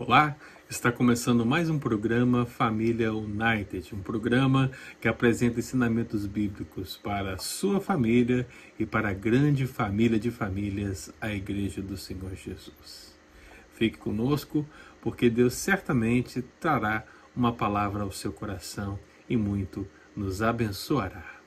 [0.00, 0.36] Olá,
[0.70, 7.38] está começando mais um programa Família United, um programa que apresenta ensinamentos bíblicos para a
[7.38, 8.46] sua família
[8.78, 13.18] e para a grande família de famílias, a Igreja do Senhor Jesus.
[13.72, 14.64] Fique conosco,
[15.02, 17.04] porque Deus certamente trará
[17.34, 19.84] uma palavra ao seu coração e muito
[20.14, 21.37] nos abençoará.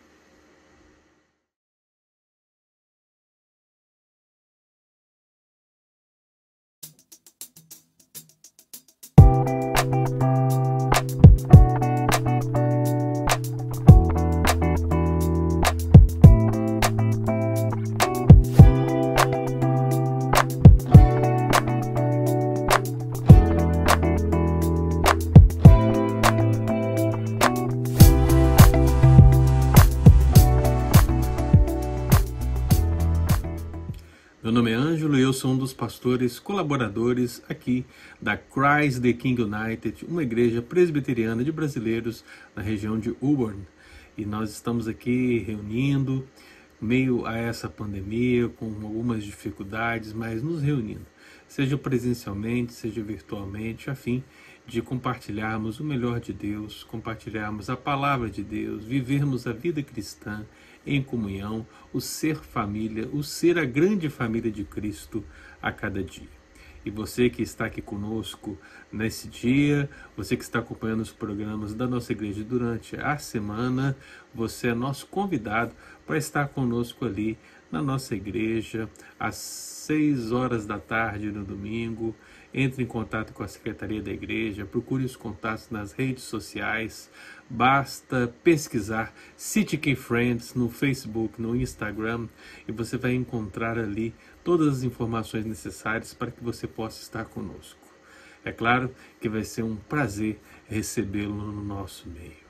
[35.31, 37.85] Eu sou um dos pastores colaboradores aqui
[38.21, 42.21] da Christ the King United, uma igreja presbiteriana de brasileiros
[42.53, 43.65] na região de Auburn.
[44.17, 46.27] E nós estamos aqui reunindo,
[46.81, 51.05] meio a essa pandemia, com algumas dificuldades, mas nos reunindo,
[51.47, 54.21] seja presencialmente, seja virtualmente, a fim
[54.67, 60.45] de compartilharmos o melhor de Deus, compartilharmos a palavra de Deus, vivermos a vida cristã
[60.85, 65.23] em comunhão, o ser família, o ser a grande família de Cristo
[65.61, 66.41] a cada dia.
[66.83, 68.57] E você que está aqui conosco
[68.91, 69.87] nesse dia,
[70.17, 73.95] você que está acompanhando os programas da nossa igreja durante a semana,
[74.33, 75.73] você é nosso convidado
[76.07, 77.37] para estar conosco ali
[77.71, 82.15] na nossa igreja às seis horas da tarde no domingo.
[82.53, 87.09] Entre em contato com a secretaria da igreja, procure os contatos nas redes sociais.
[87.49, 92.27] Basta pesquisar City Key Friends no Facebook, no Instagram
[92.67, 94.13] e você vai encontrar ali
[94.43, 97.79] todas as informações necessárias para que você possa estar conosco.
[98.43, 102.41] É claro que vai ser um prazer recebê-lo no nosso meio.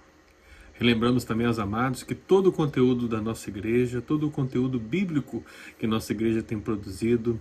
[0.73, 5.44] Relembramos também aos amados que todo o conteúdo da nossa igreja, todo o conteúdo bíblico
[5.78, 7.40] que nossa igreja tem produzido,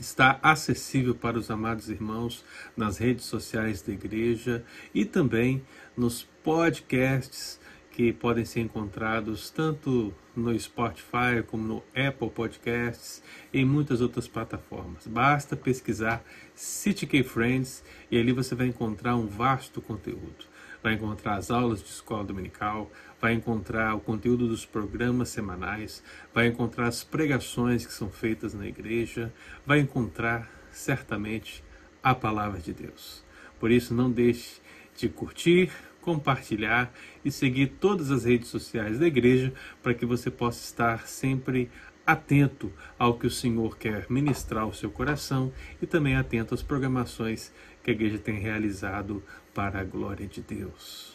[0.00, 2.44] está acessível para os amados irmãos
[2.76, 5.62] nas redes sociais da igreja e também
[5.96, 13.22] nos podcasts que podem ser encontrados tanto no Spotify como no Apple Podcasts
[13.52, 15.06] e em muitas outras plataformas.
[15.06, 16.24] Basta pesquisar
[16.54, 20.50] CityK Friends e ali você vai encontrar um vasto conteúdo
[20.82, 22.90] vai encontrar as aulas de escola dominical,
[23.20, 28.66] vai encontrar o conteúdo dos programas semanais, vai encontrar as pregações que são feitas na
[28.66, 29.32] igreja,
[29.66, 31.62] vai encontrar certamente
[32.02, 33.22] a palavra de Deus.
[33.58, 34.60] Por isso, não deixe
[34.96, 35.70] de curtir,
[36.00, 36.92] compartilhar
[37.24, 41.70] e seguir todas as redes sociais da igreja para que você possa estar sempre
[42.06, 47.52] atento ao que o Senhor quer ministrar ao seu coração e também atento às programações
[47.82, 49.22] que a igreja tem realizado
[49.54, 51.09] para a glória de Deus.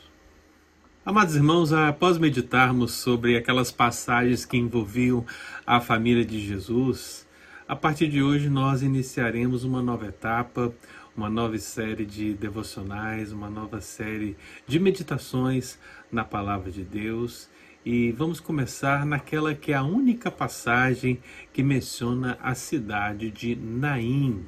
[1.08, 5.24] Amados irmãos, após meditarmos sobre aquelas passagens que envolviam
[5.64, 7.28] a família de Jesus,
[7.68, 10.74] a partir de hoje nós iniciaremos uma nova etapa,
[11.16, 15.78] uma nova série de devocionais, uma nova série de meditações
[16.12, 17.48] na palavra de Deus.
[17.86, 21.20] E vamos começar naquela que é a única passagem
[21.54, 24.44] que menciona a cidade de Naim.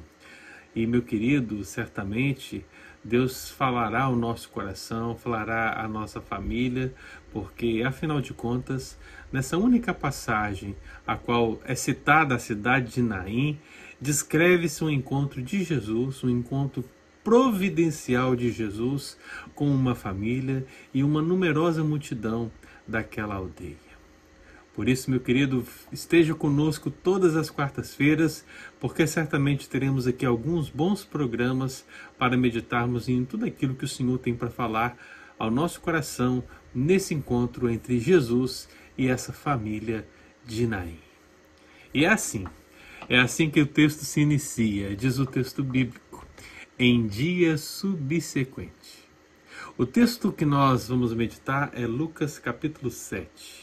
[0.74, 2.66] E meu querido, certamente
[3.08, 6.92] Deus falará ao nosso coração, falará à nossa família,
[7.32, 8.98] porque afinal de contas,
[9.32, 10.76] nessa única passagem
[11.06, 13.58] a qual é citada a cidade de Naim,
[13.98, 16.84] descreve-se um encontro de Jesus, um encontro
[17.24, 19.16] providencial de Jesus
[19.54, 22.52] com uma família e uma numerosa multidão
[22.86, 23.87] daquela aldeia.
[24.78, 28.44] Por isso, meu querido, esteja conosco todas as quartas-feiras,
[28.78, 31.84] porque certamente teremos aqui alguns bons programas
[32.16, 34.96] para meditarmos em tudo aquilo que o Senhor tem para falar
[35.36, 40.06] ao nosso coração nesse encontro entre Jesus e essa família
[40.46, 41.00] de Naim.
[41.92, 42.44] E é assim,
[43.08, 46.24] é assim que o texto se inicia, diz o texto bíblico,
[46.78, 49.08] em dia subsequente.
[49.76, 53.57] O texto que nós vamos meditar é Lucas capítulo 7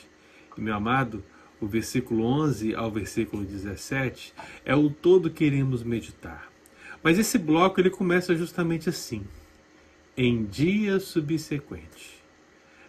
[0.62, 1.24] meu amado,
[1.60, 6.50] o versículo 11 ao versículo 17 é o todo que iremos meditar.
[7.04, 9.24] Mas esse bloco ele começa justamente assim:
[10.18, 12.15] em dia subsequente.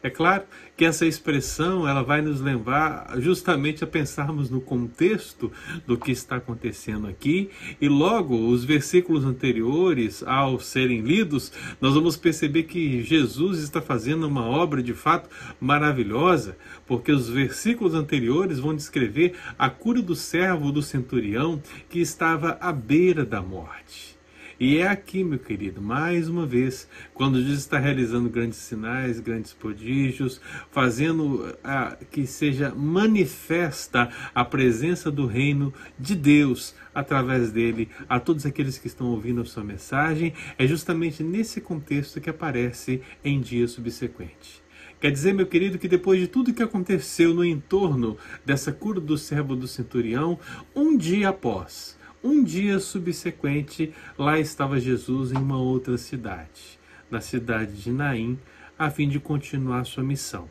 [0.06, 0.44] É claro
[0.76, 5.50] que essa expressão ela vai nos levar justamente a pensarmos no contexto
[5.84, 7.50] do que está acontecendo aqui
[7.80, 11.50] e logo os versículos anteriores ao serem lidos,
[11.80, 15.28] nós vamos perceber que Jesus está fazendo uma obra de fato
[15.60, 16.56] maravilhosa,
[16.86, 21.60] porque os versículos anteriores vão descrever a cura do servo do centurião
[21.90, 24.15] que estava à beira da morte.
[24.58, 29.52] E é aqui, meu querido, mais uma vez, quando Jesus está realizando grandes sinais, grandes
[29.52, 38.18] prodígios, fazendo ah, que seja manifesta a presença do reino de Deus através dele a
[38.18, 43.38] todos aqueles que estão ouvindo a sua mensagem, é justamente nesse contexto que aparece em
[43.38, 44.64] dia subsequente.
[44.98, 49.18] Quer dizer, meu querido, que depois de tudo que aconteceu no entorno dessa cura do
[49.18, 50.38] servo do centurião,
[50.74, 51.95] um dia após,
[52.26, 56.76] um dia subsequente, lá estava Jesus em uma outra cidade,
[57.08, 58.36] na cidade de Naim,
[58.76, 60.50] a fim de continuar sua missão,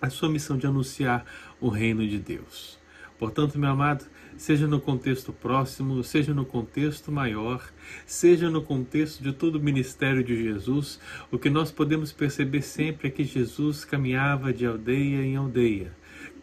[0.00, 1.26] a sua missão de anunciar
[1.60, 2.80] o reino de Deus.
[3.18, 4.06] Portanto, meu amado,
[4.38, 7.62] seja no contexto próximo, seja no contexto maior,
[8.06, 10.98] seja no contexto de todo o ministério de Jesus,
[11.30, 15.92] o que nós podemos perceber sempre é que Jesus caminhava de aldeia em aldeia,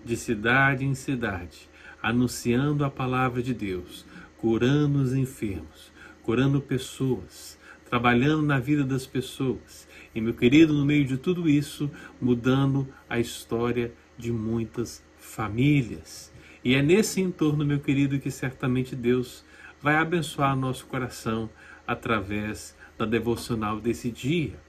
[0.06, 1.68] de cidade em cidade,
[2.02, 4.06] anunciando a palavra de Deus,
[4.40, 5.92] curando os enfermos,
[6.24, 7.60] curando pessoas,
[7.90, 9.88] trabalhando na vida das pessoas.
[10.14, 11.90] E, meu querido, no meio de tudo isso,
[12.22, 16.32] mudando a história de muitas famílias.
[16.64, 19.44] E é nesse entorno, meu querido, que certamente Deus
[19.82, 21.50] vai abençoar nosso coração
[21.88, 24.60] através da devocional desse dia.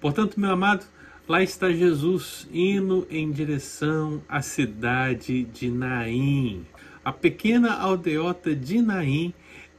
[0.00, 0.84] Portanto, meu amado,
[1.28, 6.66] lá está Jesus indo em direção à cidade de Naim.
[7.02, 9.32] A pequena aldeota de Naim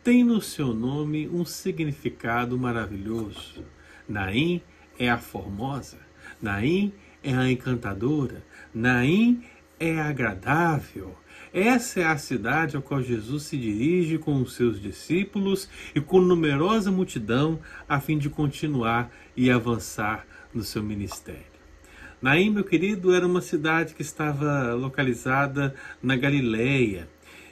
[0.04, 3.64] tem no seu nome um significado maravilhoso.
[4.10, 4.60] Naim
[4.98, 6.00] é a formosa,
[6.42, 6.92] Naim
[7.24, 9.44] é a encantadora, Naim
[9.80, 11.16] é agradável.
[11.54, 16.20] Essa é a cidade a qual Jesus se dirige com os seus discípulos e com
[16.20, 21.51] numerosa multidão a fim de continuar e avançar no seu ministério.
[22.22, 25.74] Naim, meu querido, era uma cidade que estava localizada
[26.04, 27.10] na Galileia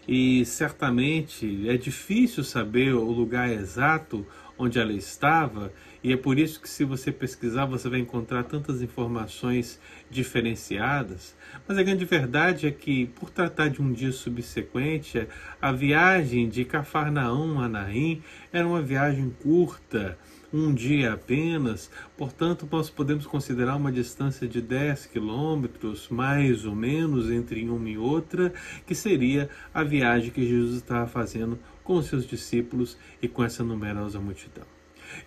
[0.08, 4.24] e certamente é difícil saber o lugar exato
[4.60, 5.74] onde ela estava,
[6.04, 9.80] e é por isso que, se você pesquisar, você vai encontrar tantas informações
[10.12, 11.36] diferenciadas.
[11.68, 15.28] Mas a grande verdade é que, por tratar de um dia subsequente,
[15.62, 20.18] a viagem de Cafarnaum a Naim era uma viagem curta
[20.52, 27.30] um dia apenas, portanto, nós podemos considerar uma distância de 10 quilômetros, mais ou menos,
[27.30, 28.54] entre uma e outra,
[28.86, 33.64] que seria a viagem que Jesus estava fazendo com os seus discípulos e com essa
[33.64, 34.66] numerosa multidão.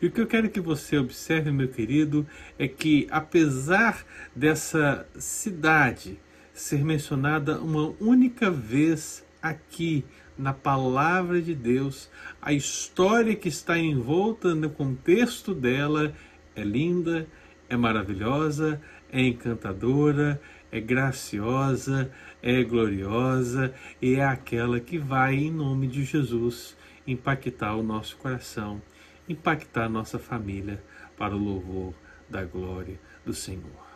[0.00, 2.26] E o que eu quero que você observe, meu querido,
[2.58, 4.04] é que apesar
[4.34, 6.18] dessa cidade
[6.52, 10.04] ser mencionada uma única vez aqui
[10.36, 16.14] na palavra de Deus, a história que está envolta no contexto dela
[16.54, 17.26] é linda,
[17.68, 18.80] é maravilhosa,
[19.10, 20.40] é encantadora,
[20.70, 22.10] é graciosa,
[22.42, 26.76] é gloriosa e é aquela que vai, em nome de Jesus,
[27.06, 28.80] impactar o nosso coração,
[29.28, 30.82] impactar a nossa família
[31.16, 31.94] para o louvor
[32.28, 33.92] da glória do Senhor.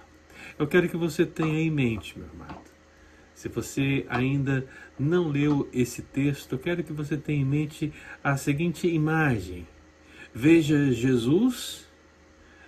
[0.58, 2.65] Eu quero que você tenha em mente, meu amado,
[3.36, 4.66] se você ainda
[4.98, 7.92] não leu esse texto, quero que você tenha em mente
[8.24, 9.68] a seguinte imagem:
[10.32, 11.86] veja Jesus,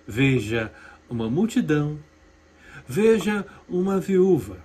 [0.07, 0.71] veja
[1.09, 1.99] uma multidão,
[2.87, 4.63] veja uma viúva,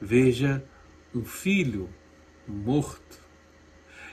[0.00, 0.64] veja
[1.12, 1.90] um filho
[2.46, 3.18] morto.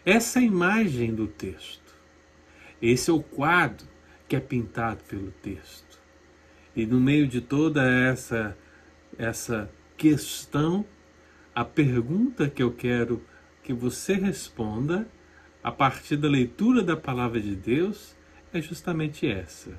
[0.03, 1.95] Essa é a imagem do texto.
[2.81, 3.87] Esse é o quadro
[4.27, 6.01] que é pintado pelo texto.
[6.75, 8.57] E no meio de toda essa
[9.15, 10.85] essa questão,
[11.53, 13.25] a pergunta que eu quero
[13.63, 15.07] que você responda
[15.63, 18.15] a partir da leitura da palavra de Deus
[18.53, 19.77] é justamente essa.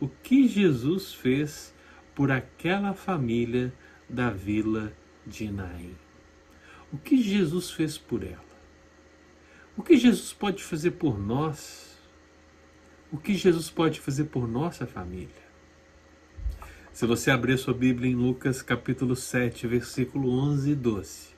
[0.00, 1.74] O que Jesus fez
[2.14, 3.72] por aquela família
[4.08, 4.92] da vila
[5.26, 5.94] de Naim?
[6.90, 8.48] O que Jesus fez por ela?
[9.76, 11.98] O que Jesus pode fazer por nós?
[13.12, 15.47] O que Jesus pode fazer por nossa família?
[16.98, 21.28] Se você abrir sua Bíblia em Lucas capítulo 7, versículo 11 e 12,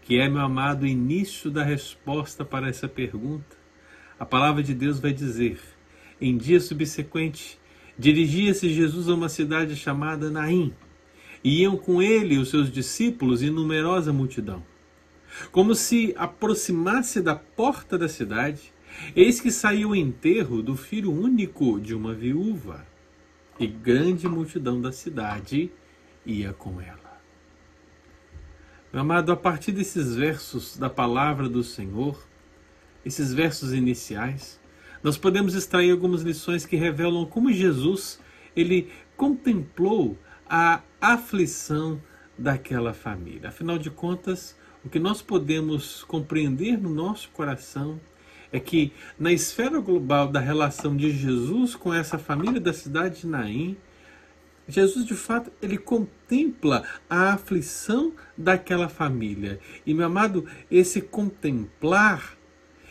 [0.00, 3.58] que é, meu amado, o início da resposta para essa pergunta,
[4.18, 5.60] a palavra de Deus vai dizer:
[6.18, 7.58] em dia subsequente,
[7.98, 10.72] dirigia-se Jesus a uma cidade chamada Naim,
[11.44, 14.64] e iam com ele os seus discípulos e numerosa multidão.
[15.52, 18.72] Como se aproximasse da porta da cidade,
[19.14, 22.95] eis que saiu o enterro do filho único de uma viúva
[23.58, 25.70] e grande multidão da cidade
[26.24, 27.20] ia com ela.
[28.92, 32.18] Meu amado, a partir desses versos da palavra do Senhor,
[33.04, 34.60] esses versos iniciais,
[35.02, 38.18] nós podemos extrair algumas lições que revelam como Jesus
[38.54, 42.00] ele contemplou a aflição
[42.38, 43.48] daquela família.
[43.48, 48.00] Afinal de contas, o que nós podemos compreender no nosso coração
[48.52, 53.26] é que na esfera global da relação de Jesus com essa família da cidade de
[53.26, 53.76] Naim,
[54.68, 59.60] Jesus de fato ele contempla a aflição daquela família.
[59.84, 62.36] E meu amado, esse contemplar,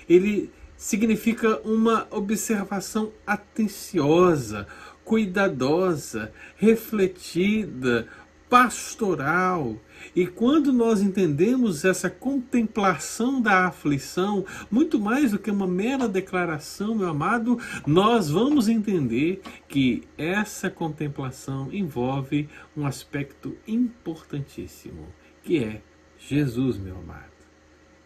[0.07, 4.67] ele significa uma observação atenciosa,
[5.03, 8.07] cuidadosa, refletida,
[8.49, 9.77] pastoral.
[10.15, 16.95] E quando nós entendemos essa contemplação da aflição, muito mais do que uma mera declaração,
[16.95, 17.57] meu amado,
[17.87, 25.07] nós vamos entender que essa contemplação envolve um aspecto importantíssimo,
[25.43, 25.81] que é
[26.17, 27.31] Jesus, meu amado,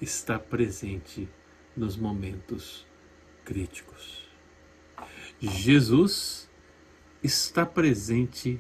[0.02, 1.28] está presente
[1.76, 2.86] nos momentos
[3.46, 4.28] críticos.
[5.40, 6.50] Jesus
[7.24, 8.60] está presente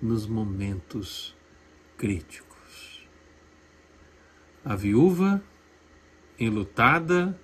[0.00, 1.34] nos momentos
[1.96, 2.47] críticos.
[4.68, 5.42] A viúva,
[6.38, 7.40] enlutada,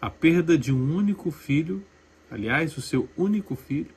[0.00, 1.84] a perda de um único filho,
[2.30, 3.90] aliás, o seu único filho,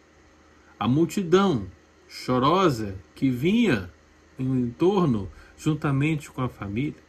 [0.78, 1.66] a multidão
[2.10, 3.90] chorosa que vinha
[4.38, 7.02] em entorno juntamente com a família.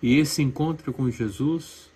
[0.00, 1.91] E esse encontro com Jesus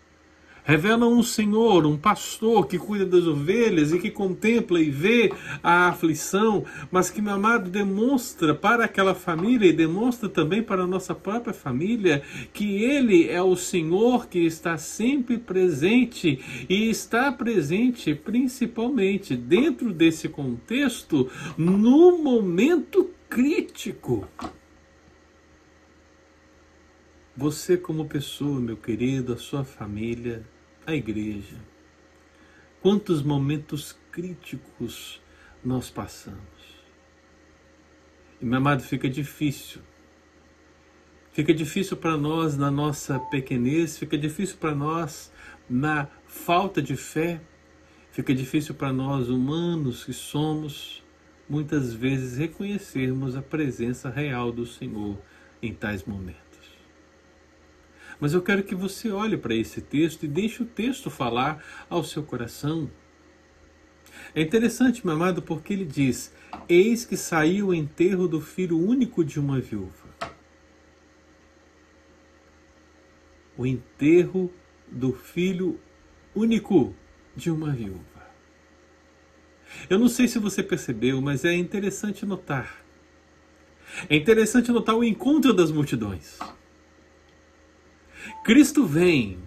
[0.67, 5.33] revelam um Senhor, um pastor que cuida das ovelhas e que contempla e vê
[5.63, 10.87] a aflição, mas que, meu amado, demonstra para aquela família e demonstra também para a
[10.87, 12.21] nossa própria família
[12.53, 20.29] que Ele é o Senhor que está sempre presente e está presente principalmente dentro desse
[20.29, 24.27] contexto no momento crítico.
[27.37, 30.43] Você, como pessoa, meu querido, a sua família,
[30.87, 31.57] a igreja.
[32.81, 35.21] Quantos momentos críticos
[35.65, 36.39] nós passamos.
[38.41, 39.83] E, meu amado, fica difícil.
[41.33, 45.31] Fica difícil para nós na nossa pequenez, fica difícil para nós
[45.69, 47.41] na falta de fé,
[48.11, 51.05] fica difícil para nós, humanos que somos,
[51.49, 55.19] muitas vezes reconhecermos a presença real do Senhor
[55.61, 56.46] em tais momentos.
[58.21, 62.03] Mas eu quero que você olhe para esse texto e deixe o texto falar ao
[62.03, 62.91] seu coração.
[64.35, 66.33] É interessante, meu amado, porque ele diz:
[66.69, 70.07] Eis que saiu o enterro do filho único de uma viúva.
[73.57, 74.53] O enterro
[74.87, 75.79] do filho
[76.35, 76.95] único
[77.35, 78.05] de uma viúva.
[79.89, 82.85] Eu não sei se você percebeu, mas é interessante notar.
[84.09, 86.39] É interessante notar o encontro das multidões.
[88.45, 89.39] Cristo vem.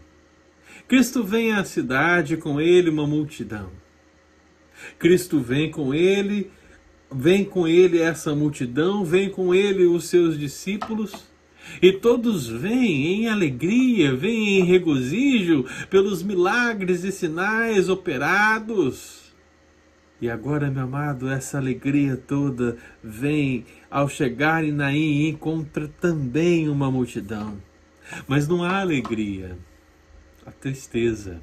[0.87, 3.69] Cristo vem à cidade, com ele uma multidão.
[4.97, 6.49] Cristo vem com ele,
[7.11, 11.29] vem com ele essa multidão, vem com ele os seus discípulos.
[11.81, 19.19] E todos vêm em alegria, vêm em regozijo pelos milagres e sinais operados.
[20.21, 26.67] E agora, meu amado, essa alegria toda vem ao chegar em Naim e encontra também
[26.67, 27.57] uma multidão.
[28.27, 29.57] Mas não há alegria,
[30.45, 31.41] há tristeza.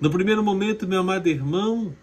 [0.00, 1.94] No primeiro momento, meu amado irmão,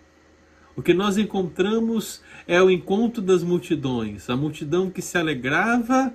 [0.75, 6.13] o que nós encontramos é o encontro das multidões, a multidão que se alegrava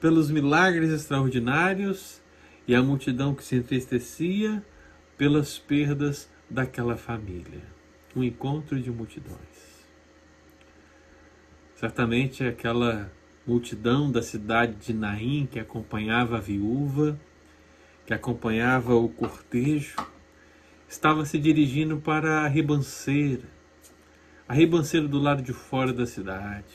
[0.00, 2.20] pelos milagres extraordinários
[2.66, 4.64] e a multidão que se entristecia
[5.16, 7.62] pelas perdas daquela família.
[8.14, 9.38] Um encontro de multidões.
[11.74, 13.10] Certamente aquela
[13.48, 17.18] multidão da cidade de Naim que acompanhava a viúva,
[18.04, 19.96] que acompanhava o cortejo,
[20.86, 23.48] estava se dirigindo para a ribanceira,
[24.46, 26.74] a ribanceira do lado de fora da cidade,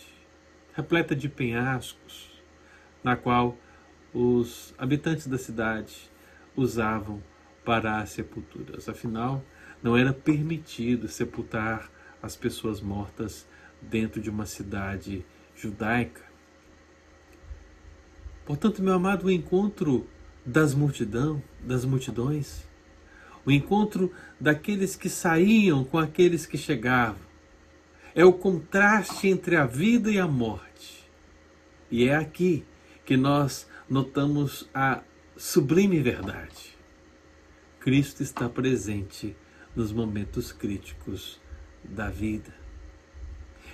[0.73, 2.41] repleta de penhascos,
[3.03, 3.55] na qual
[4.11, 6.09] os habitantes da cidade
[6.55, 7.21] usavam
[7.63, 8.89] para as sepulturas.
[8.89, 9.45] Afinal,
[9.83, 11.87] não era permitido sepultar
[12.19, 13.47] as pessoas mortas
[13.79, 15.23] dentro de uma cidade
[15.55, 16.32] judaica.
[18.45, 20.07] Portanto, meu amado, o encontro
[20.45, 22.67] das multidão, das multidões,
[23.45, 27.21] o encontro daqueles que saíam com aqueles que chegavam,
[28.15, 31.09] é o contraste entre a vida e a morte.
[31.89, 32.63] E é aqui
[33.05, 35.01] que nós notamos a
[35.35, 36.77] sublime verdade.
[37.79, 39.35] Cristo está presente
[39.75, 41.39] nos momentos críticos
[41.83, 42.62] da vida.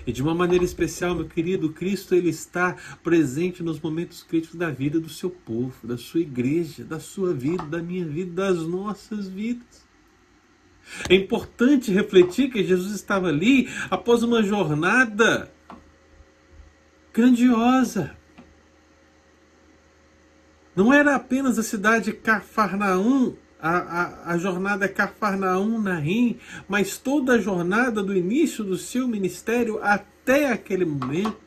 [0.10, 4.72] E de uma maneira especial, meu querido, Cristo ele está presente nos momentos críticos da
[4.72, 9.28] vida do seu povo, da sua igreja, da sua vida, da minha vida, das nossas
[9.28, 9.88] vidas.
[11.08, 15.54] É importante refletir que Jesus estava ali após uma jornada
[17.13, 18.18] grandiosa.
[20.75, 28.01] Não era apenas a cidade de Cafarnaum a, a, jornada Cafarnaum-Naim, mas toda a jornada
[28.01, 31.38] do início do seu ministério até aquele momento,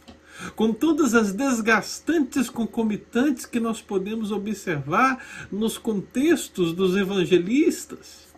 [0.54, 8.32] com todas as desgastantes concomitantes que nós podemos observar nos contextos dos evangelistas.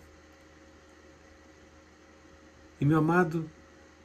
[2.80, 3.50] E meu amado,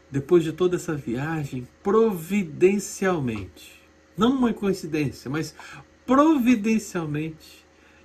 [0.10, 3.80] depois de toda essa viagem, providencialmente,
[4.18, 5.54] não uma coincidência, mas
[6.06, 7.59] providencialmente,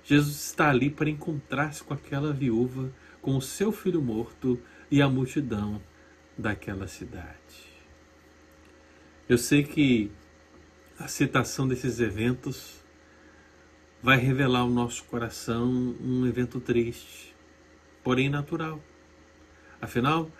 [0.05, 5.09] Jesus está ali para encontrar-se com aquela viúva, com o seu filho morto e a
[5.09, 5.81] multidão
[6.37, 7.73] daquela cidade.
[9.27, 10.11] Eu sei que
[10.99, 12.83] a citação desses eventos
[14.01, 15.67] vai revelar ao nosso coração
[15.99, 17.35] um evento triste,
[18.03, 18.79] porém natural.
[19.81, 20.31] Afinal,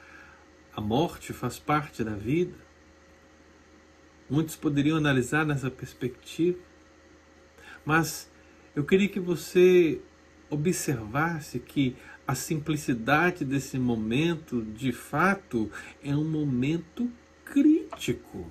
[0.75, 2.55] a morte faz parte da vida.
[4.29, 6.60] Muitos poderiam analisar nessa perspectiva,
[7.84, 8.29] mas
[8.75, 10.01] eu queria que você
[10.50, 11.96] observasse que
[12.27, 15.72] a simplicidade desse momento, de fato,
[16.03, 17.10] é um momento
[17.44, 18.46] crítico.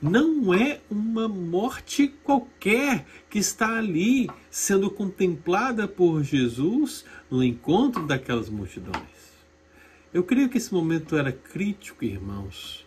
[0.00, 8.48] Não é uma morte qualquer que está ali sendo contemplada por Jesus no encontro daquelas
[8.48, 9.04] multidões.
[10.12, 12.86] Eu creio que esse momento era crítico, irmãos,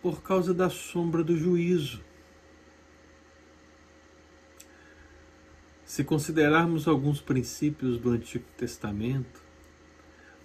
[0.00, 2.07] por causa da sombra do juízo.
[5.88, 9.40] Se considerarmos alguns princípios do Antigo Testamento,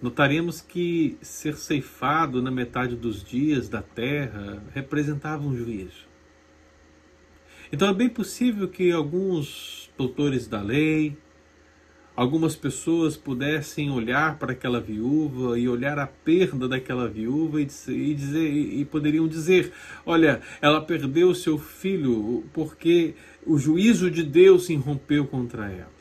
[0.00, 6.08] notaremos que ser ceifado na metade dos dias da terra representava um juízo.
[7.70, 11.14] Então é bem possível que alguns doutores da lei,
[12.16, 17.64] algumas pessoas pudessem olhar para aquela viúva e olhar a perda daquela viúva e
[18.14, 19.72] dizer e poderiam dizer,
[20.06, 25.94] olha, ela perdeu seu filho porque o juízo de Deus se irrompeu contra ela.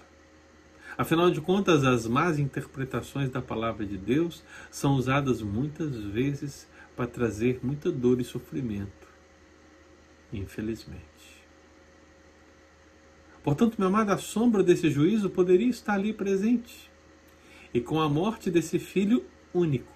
[0.95, 7.07] Afinal de contas, as más interpretações da palavra de Deus são usadas muitas vezes para
[7.07, 9.07] trazer muita dor e sofrimento.
[10.31, 11.12] Infelizmente.
[13.43, 16.89] Portanto, meu amado, a sombra desse juízo poderia estar ali presente.
[17.73, 19.91] E com a morte desse filho único,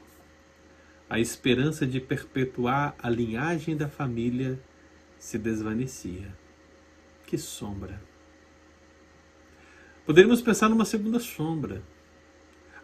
[1.10, 4.60] a esperança de perpetuar a linhagem da família
[5.18, 6.36] se desvanecia.
[7.26, 8.02] Que sombra!
[10.06, 11.82] Poderíamos pensar numa segunda sombra.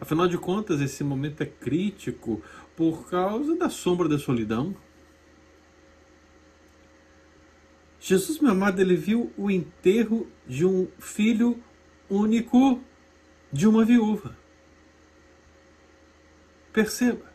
[0.00, 2.42] Afinal de contas, esse momento é crítico
[2.76, 4.74] por causa da sombra da solidão,
[8.06, 11.58] Jesus, meu amado, ele viu o enterro de um filho
[12.06, 12.78] único
[13.50, 14.36] de uma viúva.
[16.70, 17.32] Perceba,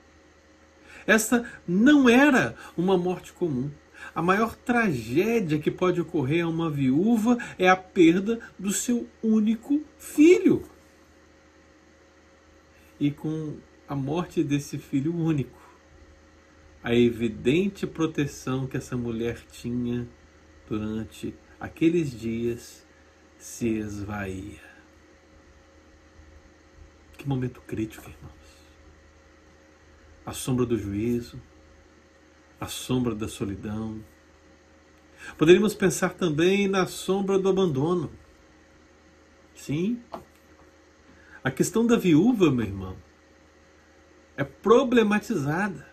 [1.08, 3.71] essa não era uma morte comum.
[4.13, 9.84] A maior tragédia que pode ocorrer a uma viúva é a perda do seu único
[9.97, 10.69] filho.
[12.99, 15.60] E com a morte desse filho único,
[16.84, 20.08] a evidente proteção que essa mulher tinha
[20.69, 22.86] durante aqueles dias
[23.38, 24.69] se esvaía.
[27.17, 28.34] Que momento crítico, irmãos.
[30.25, 31.41] A sombra do juízo,
[32.62, 34.03] a sombra da solidão.
[35.38, 38.12] Poderíamos pensar também na sombra do abandono.
[39.55, 40.01] Sim.
[41.43, 42.97] A questão da viúva, meu irmão,
[44.38, 45.88] é problematizada.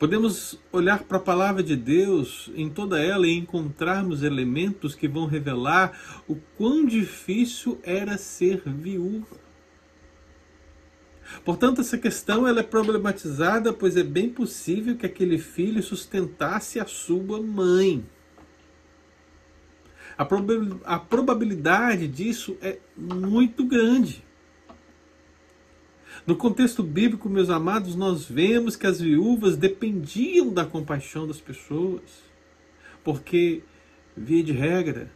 [0.00, 5.26] Podemos olhar para a palavra de Deus em toda ela e encontrarmos elementos que vão
[5.26, 9.36] revelar o quão difícil era ser viúva.
[11.44, 16.86] Portanto, essa questão ela é problematizada, pois é bem possível que aquele filho sustentasse a
[16.86, 18.02] sua mãe.
[20.16, 24.24] A probabilidade disso é muito grande.
[26.30, 32.22] No contexto bíblico, meus amados, nós vemos que as viúvas dependiam da compaixão das pessoas,
[33.02, 33.64] porque,
[34.16, 35.10] via de regra,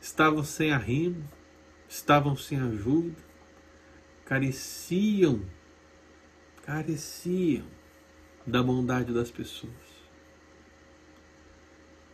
[0.00, 1.28] estavam sem arrimo,
[1.88, 3.16] estavam sem ajuda,
[4.24, 5.42] careciam,
[6.64, 7.66] careciam
[8.46, 9.72] da bondade das pessoas.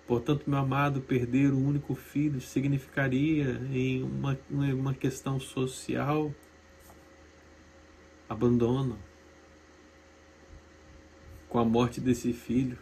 [0.07, 6.33] Portanto, meu amado, perder o único filho significaria em uma, uma questão social
[8.29, 8.99] abandono.
[11.49, 12.79] Com a morte desse filho,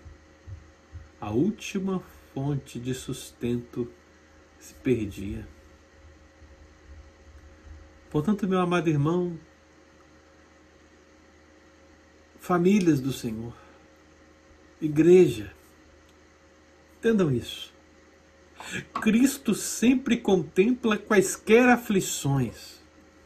[1.20, 2.00] a última
[2.34, 3.90] fonte de sustento
[4.58, 5.46] se perdia.
[8.10, 9.38] Portanto, meu amado irmão,
[12.38, 13.54] famílias do Senhor,
[14.80, 15.54] igreja,
[16.98, 17.72] entendam isso.
[19.00, 22.75] Cristo sempre contempla quaisquer aflições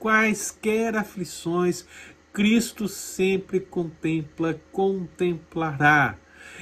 [0.01, 1.87] quaisquer aflições,
[2.33, 6.17] Cristo sempre contempla, contemplará.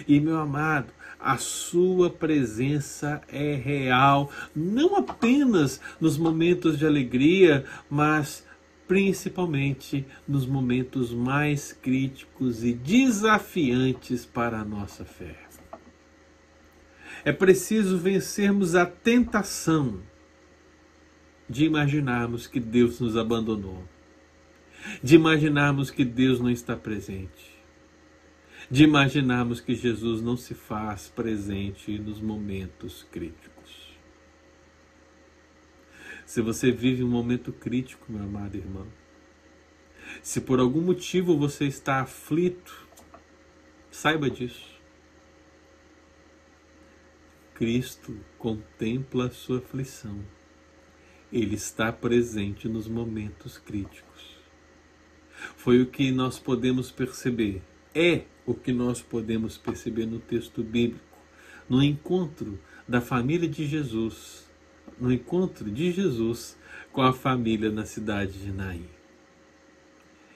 [0.07, 8.45] E meu amado, a sua presença é real, não apenas nos momentos de alegria, mas
[8.87, 15.37] principalmente nos momentos mais críticos e desafiantes para a nossa fé.
[17.25, 20.01] É preciso vencermos a tentação
[21.49, 23.89] de imaginarmos que Deus nos abandonou,
[25.03, 27.57] de imaginarmos que Deus não está presente,
[28.71, 33.97] de imaginarmos que Jesus não se faz presente nos momentos críticos.
[36.27, 38.87] Se você vive um momento crítico, meu amado irmão,
[40.23, 42.87] se por algum motivo você está aflito,
[43.91, 44.79] saiba disso.
[47.55, 50.23] Cristo contempla a sua aflição.
[51.33, 54.37] Ele está presente nos momentos críticos.
[55.57, 57.63] Foi o que nós podemos perceber,
[57.95, 61.19] é o que nós podemos perceber no texto bíblico,
[61.69, 64.49] no encontro da família de Jesus,
[64.99, 66.59] no encontro de Jesus
[66.91, 68.89] com a família na cidade de Naim.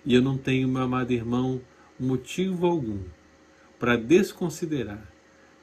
[0.05, 1.61] E eu não tenho, meu amado irmão,
[1.99, 3.01] motivo algum
[3.79, 5.11] para desconsiderar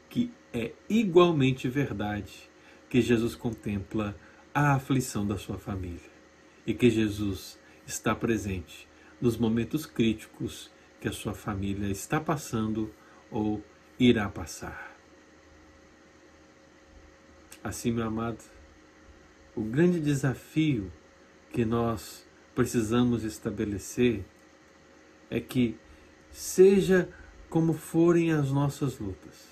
[0.09, 2.49] que é igualmente verdade
[2.89, 4.15] que Jesus contempla
[4.59, 6.11] a aflição da sua família
[6.67, 8.89] e que Jesus está presente
[9.21, 10.69] nos momentos críticos
[10.99, 12.93] que a sua família está passando
[13.31, 13.63] ou
[13.97, 14.97] irá passar.
[17.63, 18.43] Assim, meu amado,
[19.55, 20.91] o grande desafio
[21.53, 24.25] que nós precisamos estabelecer
[25.29, 25.77] é que,
[26.31, 27.09] seja
[27.49, 29.47] como forem as nossas lutas,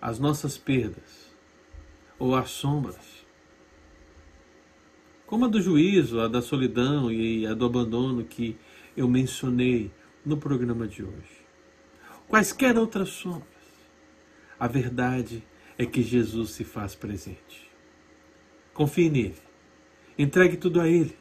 [0.00, 1.30] as nossas perdas
[2.18, 3.17] ou as sombras,
[5.28, 8.56] como a do juízo, a da solidão e a do abandono que
[8.96, 9.92] eu mencionei
[10.24, 11.46] no programa de hoje.
[12.26, 13.44] Quaisquer outras sombras,
[14.58, 15.44] a verdade
[15.76, 17.70] é que Jesus se faz presente.
[18.72, 19.36] Confie nele,
[20.18, 21.14] entregue tudo a ele,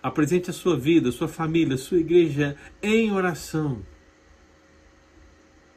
[0.00, 3.84] apresente a sua vida, a sua família, a sua igreja em oração.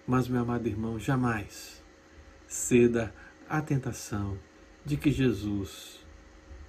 [0.06, 1.84] Mas, meu amado irmão, jamais
[2.46, 3.12] ceda
[3.50, 4.38] à tentação
[4.86, 6.06] de que Jesus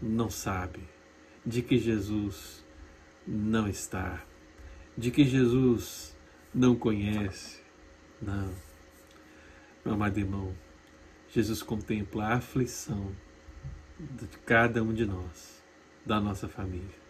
[0.01, 0.92] não sabe,
[1.45, 2.65] de que Jesus
[3.27, 4.25] não está,
[4.97, 6.17] de que Jesus
[6.55, 7.61] não conhece.
[8.21, 8.55] Não.
[9.85, 10.55] Meu amado irmão,
[11.29, 13.13] Jesus contempla a aflição
[13.99, 15.63] de cada um de nós,
[16.07, 17.03] da nossa família.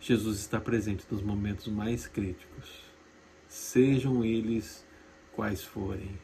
[0.00, 2.84] Jesus está presente nos momentos mais críticos,
[3.48, 4.86] sejam eles
[5.32, 6.18] quais forem.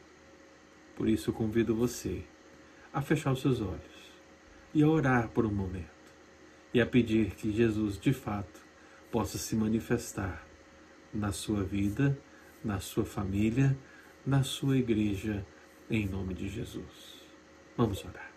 [0.95, 2.23] Por isso eu convido você
[2.93, 4.13] a fechar os seus olhos
[4.73, 5.94] e a orar por um momento
[6.75, 8.59] e a pedir que Jesus de fato
[9.09, 10.45] possa se manifestar
[11.13, 12.19] na sua vida,
[12.61, 13.77] na sua família,
[14.25, 15.45] na sua igreja,
[15.89, 17.23] em nome de Jesus.
[17.77, 18.29] Vamos orar.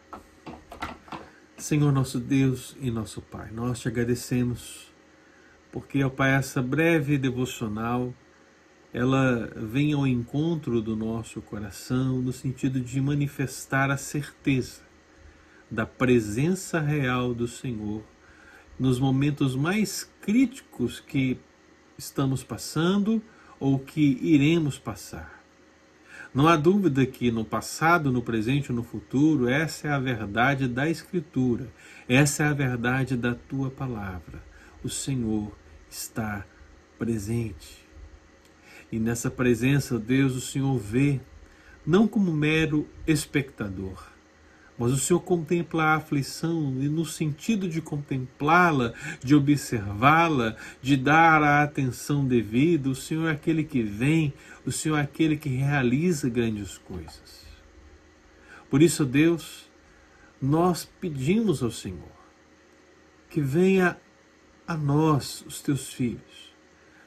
[1.56, 4.94] Senhor nosso Deus e nosso Pai, nós te agradecemos
[5.72, 8.14] porque, ó Pai, essa breve devocional
[8.94, 14.82] ela vem ao encontro do nosso coração no sentido de manifestar a certeza
[15.68, 18.04] da presença real do Senhor
[18.78, 21.38] nos momentos mais críticos que
[21.96, 23.20] estamos passando
[23.58, 25.42] ou que iremos passar.
[26.32, 30.68] Não há dúvida que no passado, no presente e no futuro, essa é a verdade
[30.68, 31.68] da Escritura,
[32.08, 34.42] essa é a verdade da tua palavra.
[34.84, 35.50] O Senhor
[35.90, 36.46] está
[36.98, 37.84] presente.
[38.92, 41.20] E nessa presença, Deus, o Senhor vê,
[41.84, 44.06] não como mero espectador,
[44.78, 51.42] mas o Senhor contempla a aflição e, no sentido de contemplá-la, de observá-la, de dar
[51.42, 54.32] a atenção devida, o Senhor é aquele que vem,
[54.64, 57.44] o Senhor é aquele que realiza grandes coisas.
[58.70, 59.68] Por isso, Deus,
[60.40, 62.18] nós pedimos ao Senhor
[63.28, 63.96] que venha
[64.66, 66.54] a nós, os teus filhos,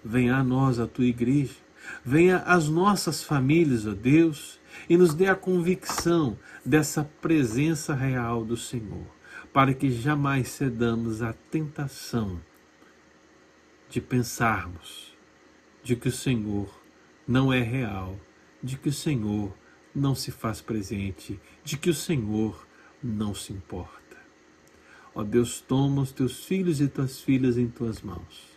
[0.03, 1.55] venha a nós, a tua igreja,
[2.03, 8.57] venha às nossas famílias, ó Deus, e nos dê a convicção dessa presença real do
[8.57, 9.05] Senhor,
[9.53, 12.39] para que jamais cedamos à tentação
[13.89, 15.15] de pensarmos
[15.83, 16.69] de que o Senhor
[17.27, 18.19] não é real,
[18.61, 19.53] de que o Senhor
[19.93, 22.67] não se faz presente, de que o Senhor
[23.03, 24.17] não se importa.
[25.13, 28.51] Ó Deus, toma os teus filhos e tuas filhas em tuas mãos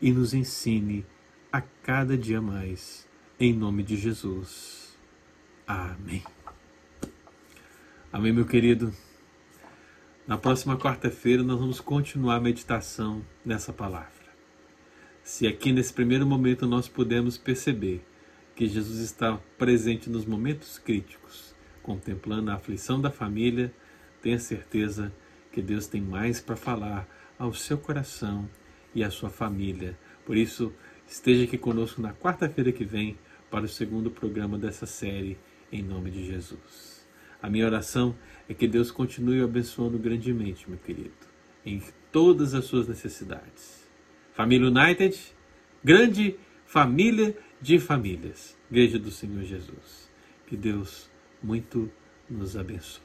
[0.00, 1.06] e nos ensine
[1.50, 3.08] a cada dia mais.
[3.40, 4.83] Em nome de Jesus.
[5.66, 6.22] Amém.
[8.12, 8.92] Amém, meu querido.
[10.26, 14.12] Na próxima quarta-feira nós vamos continuar a meditação nessa palavra.
[15.22, 18.04] Se aqui nesse primeiro momento nós podemos perceber
[18.54, 23.72] que Jesus está presente nos momentos críticos, contemplando a aflição da família,
[24.20, 25.10] tenha certeza
[25.50, 28.48] que Deus tem mais para falar ao seu coração
[28.94, 29.98] e à sua família.
[30.26, 30.72] Por isso,
[31.06, 33.18] esteja aqui conosco na quarta-feira que vem
[33.50, 35.38] para o segundo programa dessa série,
[35.74, 37.04] em nome de Jesus.
[37.42, 38.14] A minha oração
[38.48, 41.10] é que Deus continue abençoando grandemente, meu querido,
[41.66, 41.82] em
[42.12, 43.84] todas as suas necessidades.
[44.32, 45.18] Família United,
[45.82, 50.08] grande família de famílias, Igreja do Senhor Jesus.
[50.46, 51.10] Que Deus
[51.42, 51.90] muito
[52.30, 53.03] nos abençoe.